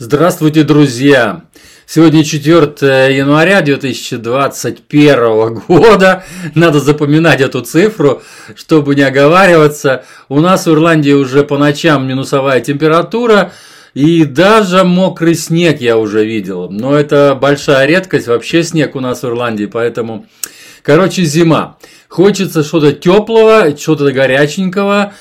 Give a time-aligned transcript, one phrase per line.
[0.00, 1.42] Здравствуйте, друзья!
[1.84, 6.24] Сегодня 4 января 2021 года.
[6.54, 8.22] Надо запоминать эту цифру,
[8.54, 10.04] чтобы не оговариваться.
[10.28, 13.50] У нас в Ирландии уже по ночам минусовая температура.
[13.92, 16.70] И даже мокрый снег я уже видел.
[16.70, 18.28] Но это большая редкость.
[18.28, 19.66] Вообще снег у нас в Ирландии.
[19.66, 20.26] Поэтому,
[20.84, 21.76] короче, зима.
[22.06, 25.12] Хочется что-то теплого, что-то горяченького.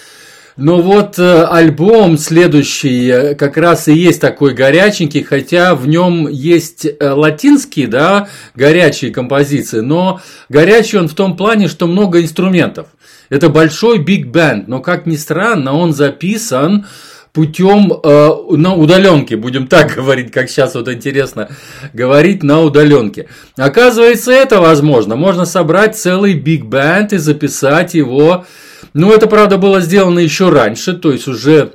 [0.57, 6.27] Но вот э, альбом следующий э, как раз и есть такой горяченький, хотя в нем
[6.27, 12.87] есть э, латинские, да, горячие композиции, но горячий он в том плане, что много инструментов.
[13.29, 16.87] Это большой биг бенд, но как ни странно, он записан
[17.33, 21.49] путем э, на удаленке, будем так говорить, как сейчас вот интересно
[21.93, 23.27] говорить на удаленке.
[23.57, 25.15] Оказывается, это возможно.
[25.15, 28.47] Можно собрать целый биг бенд и записать его
[28.93, 31.73] ну, это, правда, было сделано еще раньше, то есть уже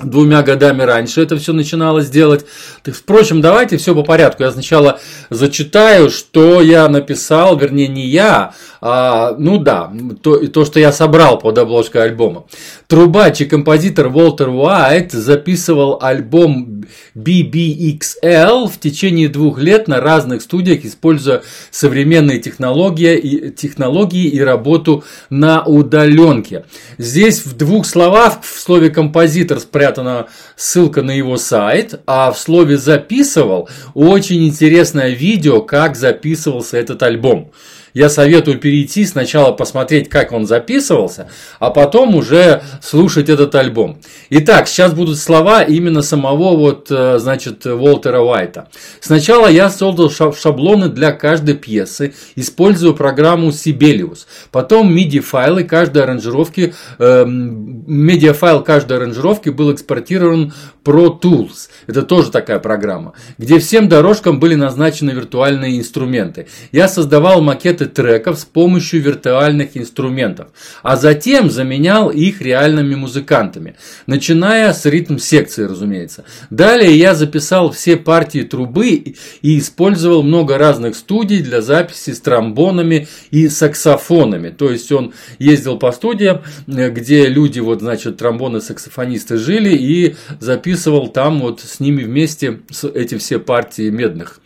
[0.00, 2.46] двумя годами раньше это все начиналось делать.
[2.84, 4.42] Впрочем, давайте все по порядку.
[4.42, 10.80] Я сначала зачитаю, что я написал, вернее, не я, а, ну да, то, то, что
[10.80, 12.46] я собрал под обложкой альбома.
[12.88, 20.84] Трубач и композитор Уолтер Уайт записывал альбом BBXL в течение двух лет на разных студиях,
[20.84, 26.64] используя современные технологии и, технологии и работу на удаленке.
[26.98, 32.76] Здесь в двух словах в слове композитор спрятана ссылка на его сайт, а в слове
[32.76, 37.50] записывал очень интересное видео, как записывался этот альбом
[37.94, 43.98] я советую перейти сначала посмотреть, как он записывался, а потом уже слушать этот альбом.
[44.30, 48.68] Итак, сейчас будут слова именно самого вот, э, значит, Уолтера Уайта.
[49.00, 54.26] Сначала я создал шаблоны для каждой пьесы, используя программу Sibelius.
[54.50, 60.52] Потом MIDI-файлы каждой аранжировки, э, медиафайл каждой аранжировки был экспортирован
[60.84, 61.68] Pro Tools.
[61.86, 66.48] Это тоже такая программа, где всем дорожкам были назначены виртуальные инструменты.
[66.72, 70.48] Я создавал макеты треков с помощью виртуальных инструментов,
[70.82, 73.76] а затем заменял их реальными музыкантами,
[74.06, 76.24] начиная с ритм-секции, разумеется.
[76.50, 83.06] Далее я записал все партии трубы и использовал много разных студий для записи с тромбонами
[83.30, 84.50] и саксофонами.
[84.50, 91.08] То есть он ездил по студиям, где люди, вот, значит, тромбоны-саксофонисты жили и записывали записывал
[91.08, 92.60] там вот с ними вместе
[92.94, 94.40] эти все партии медных.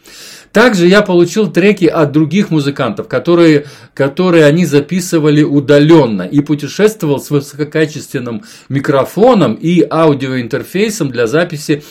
[0.53, 7.31] Также я получил треки от других музыкантов, которые, которые они записывали удаленно и путешествовал с
[7.31, 11.83] высококачественным микрофоном и аудиоинтерфейсом для записи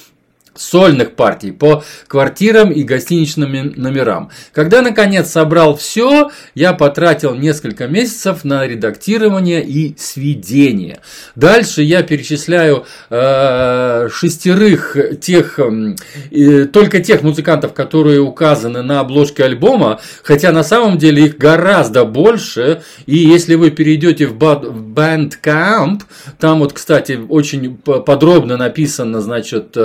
[0.56, 4.32] сольных партий по квартирам и гостиничным номерам.
[4.54, 11.00] Когда наконец собрал все, я потратил несколько месяцев на редактирование и сведение.
[11.36, 20.00] Дальше я перечисляю э, шестерых тех, э, только тех музыкантов, которые указаны на обложке альбома,
[20.24, 22.82] хотя на самом деле их гораздо больше.
[23.06, 26.02] И если вы перейдете в Bandcamp,
[26.40, 29.76] там вот, кстати, очень подробно написано, значит,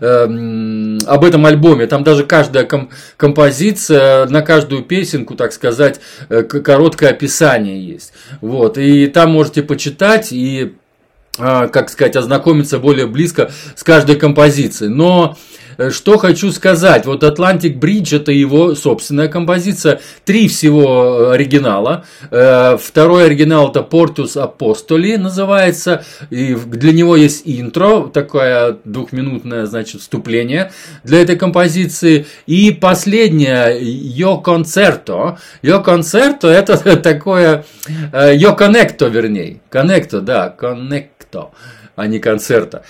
[0.00, 1.86] э, э, об этом альбоме.
[1.86, 8.12] Там даже каждая ком- композиция, на каждую песенку, так сказать, э, короткое описание есть.
[8.40, 8.78] Вот.
[8.78, 10.74] И там можете почитать и
[11.38, 14.90] э, как сказать, ознакомиться более близко с каждой композицией.
[14.90, 15.36] Но
[15.88, 17.06] что хочу сказать.
[17.06, 20.00] Вот Atlantic Bridge это его собственная композиция.
[20.24, 22.04] Три всего э, оригинала.
[22.30, 26.04] Э, второй оригинал это Portus Apostoli называется.
[26.28, 30.72] И для него есть интро, такое двухминутное, значит, вступление
[31.04, 32.26] для этой композиции.
[32.46, 35.38] И последнее, Yo Concerto.
[35.62, 37.64] Yo Concerto это такое,
[38.12, 39.60] Yo Connecto, вернее.
[39.70, 41.50] Connecto, да, Connecto,
[41.96, 42.82] а не концерта.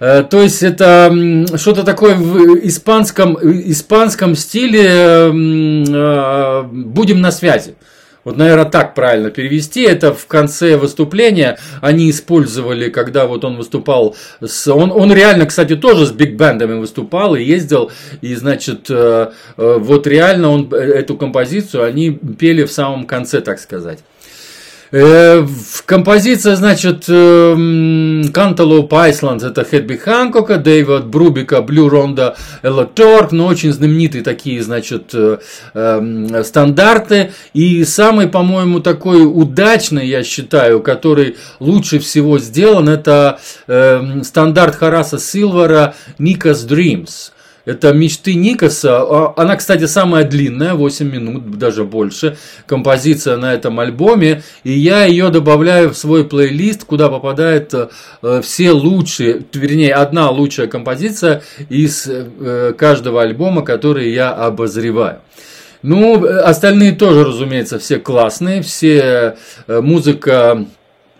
[0.00, 1.12] Э, то есть это
[1.56, 7.74] что-то такое в испанском, испанском стиле э, «будем на связи».
[8.24, 9.82] Вот, наверное, так правильно перевести.
[9.82, 14.66] Это в конце выступления они использовали, когда вот он выступал с...
[14.66, 17.92] Он, он реально, кстати, тоже с биг-бендами выступал и ездил.
[18.22, 24.00] И, значит, э, вот реально он эту композицию они пели в самом конце, так сказать.
[24.92, 25.44] Э,
[25.84, 33.72] композиция, значит, Cantaloupe Islands это Хэтби Ханкока, Дэвид Брубика, Блю Ронда, Элла Торк, но очень
[33.72, 35.38] знаменитые такие, значит, э,
[35.74, 37.32] эм, стандарты.
[37.52, 45.18] И самый, по-моему, такой удачный, я считаю, который лучше всего сделан, это эм, стандарт Хараса
[45.18, 47.32] Силвера Никас Dreams.
[47.66, 49.02] Это «Мечты Никаса».
[49.02, 52.38] А, она, кстати, самая длинная, 8 минут, даже больше.
[52.64, 54.42] Композиция на этом альбоме.
[54.62, 60.68] И я ее добавляю в свой плейлист, куда попадают э, все лучшие, вернее, одна лучшая
[60.68, 65.18] композиция из э, каждого альбома, который я обозреваю.
[65.82, 69.36] Ну, остальные тоже, разумеется, все классные, все
[69.66, 70.66] э, музыка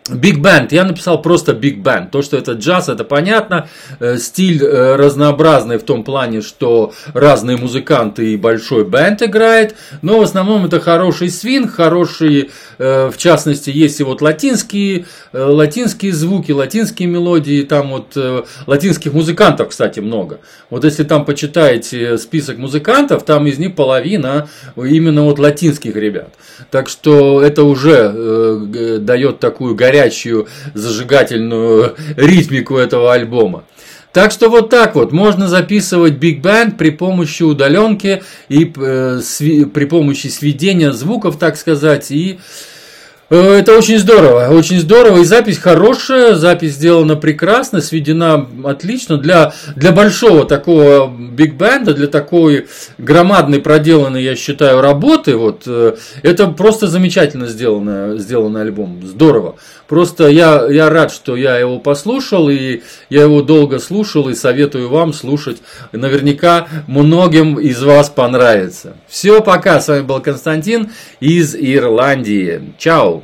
[0.09, 2.11] Big Band, я написал просто Big Band.
[2.11, 3.69] То, что это джаз, это понятно.
[3.99, 9.75] Э, стиль э, разнообразный в том плане, что разные музыканты и большой band играет.
[10.03, 16.13] Но в основном это хороший свинг, хороший, э, в частности, есть и вот латинские, латинские
[16.13, 17.63] звуки, латинские мелодии.
[17.63, 18.17] Там вот
[18.67, 20.39] латинских музыкантов, кстати, много.
[20.71, 26.35] Вот если там почитаете список музыкантов, там из них половина именно вот латинских ребят.
[26.71, 33.65] Так что это уже дает такую горячую горячую зажигательную ритмику этого альбома.
[34.13, 39.67] Так что вот так вот можно записывать биг бенд при помощи удаленки и э, сви,
[39.67, 42.39] при помощи сведения звуков, так сказать, и
[43.29, 45.19] Э, это очень здорово, очень здорово.
[45.19, 49.19] И запись хорошая, запись сделана прекрасно, сведена отлично.
[49.19, 52.69] Для, для большого такого биг-бенда, для такой
[52.99, 59.03] громадной проделанной, я считаю, работы, вот, э, это просто замечательно сделано, сделанный альбом.
[59.05, 59.57] Здорово.
[59.89, 64.89] Просто я, я рад, что я его послушал, и я его долго слушал, и советую
[64.89, 65.63] вам слушать.
[65.93, 68.97] Наверняка многим из вас понравится.
[69.09, 69.81] Все, пока.
[69.81, 70.91] С вами был Константин
[71.21, 72.75] из Ирландии.
[72.79, 73.23] Чао.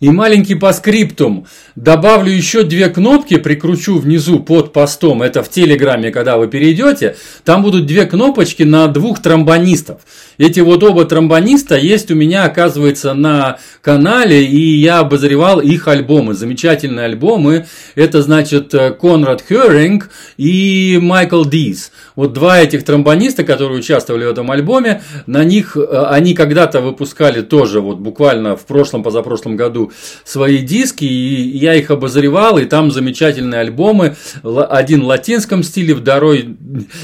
[0.00, 1.46] И маленький по скриптум.
[1.76, 5.20] Добавлю еще две кнопки, прикручу внизу под постом.
[5.20, 7.16] Это в Телеграме, когда вы перейдете.
[7.44, 10.00] Там будут две кнопочки на двух тромбонистов.
[10.38, 14.42] Эти вот оба тромбониста есть у меня, оказывается, на канале.
[14.42, 16.32] И я обозревал их альбомы.
[16.32, 17.66] Замечательные альбомы.
[17.94, 20.08] Это, значит, Конрад Херинг
[20.38, 21.92] и Майкл Диз.
[22.16, 27.42] Вот два этих тромбониста, которые участвовали в этом альбоме, на них э, они когда-то выпускали
[27.42, 29.89] тоже, вот буквально в прошлом, позапрошлом году
[30.24, 36.56] свои диски, и я их обозревал, и там замечательные альбомы, один в латинском стиле, второй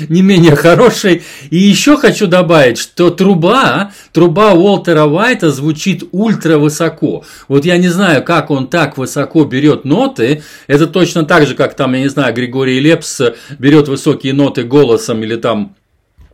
[0.08, 1.22] не менее хороший.
[1.50, 7.24] И еще хочу добавить, что труба, труба Уолтера Уайта звучит ультра высоко.
[7.48, 11.74] Вот я не знаю, как он так высоко берет ноты, это точно так же, как
[11.74, 13.20] там, я не знаю, Григорий Лепс
[13.58, 15.74] берет высокие ноты голосом или там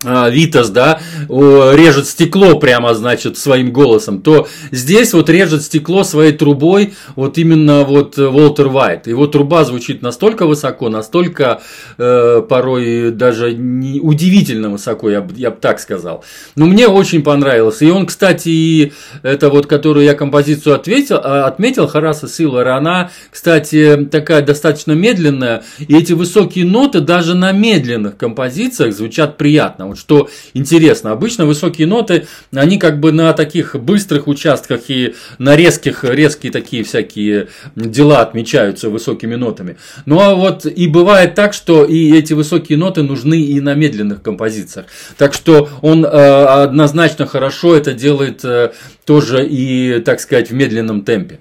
[0.05, 6.95] Витас, да, режет стекло прямо, значит, своим голосом, то здесь вот режет стекло своей трубой
[7.17, 9.07] вот именно вот Уолтер Вайт.
[9.07, 11.63] Его труба звучит настолько высоко, настолько
[11.99, 16.25] э, порой даже не, удивительно высоко, я, я бы так сказал.
[16.57, 17.83] Но мне очень понравилось.
[17.83, 23.11] И он, кстати, и это вот, которую я композицию ответил, а, отметил, Хараса Силвера, она,
[23.31, 29.89] кстати, такая достаточно медленная, и эти высокие ноты даже на медленных композициях звучат приятно.
[29.93, 35.55] Вот что интересно, обычно высокие ноты, они как бы на таких быстрых участках и на
[35.55, 39.77] резких, резкие такие всякие дела отмечаются высокими нотами.
[40.07, 44.23] Ну а вот и бывает так, что и эти высокие ноты нужны и на медленных
[44.23, 44.87] композициях.
[45.19, 48.73] Так что он э, однозначно хорошо это делает э,
[49.05, 51.41] тоже и, так сказать, в медленном темпе.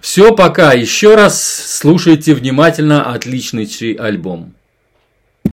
[0.00, 0.72] Все, пока.
[0.72, 1.40] Еще раз
[1.78, 3.66] слушайте внимательно отличный
[3.98, 4.54] альбом.